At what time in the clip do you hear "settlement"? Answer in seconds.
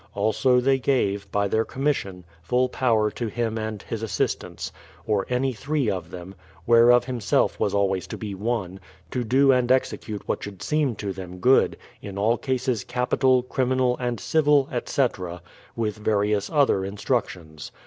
13.55-13.81